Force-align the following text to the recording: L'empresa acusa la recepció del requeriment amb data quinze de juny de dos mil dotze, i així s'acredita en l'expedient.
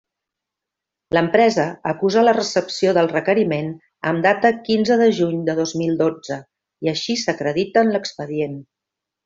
L'empresa 1.17 1.65
acusa 1.91 2.23
la 2.23 2.33
recepció 2.37 2.95
del 2.99 3.11
requeriment 3.11 3.69
amb 4.13 4.25
data 4.29 4.53
quinze 4.71 4.99
de 5.03 5.11
juny 5.21 5.45
de 5.51 5.57
dos 5.63 5.77
mil 5.83 5.95
dotze, 6.03 6.41
i 6.89 6.93
així 6.97 7.21
s'acredita 7.27 7.87
en 7.89 7.97
l'expedient. 7.99 8.61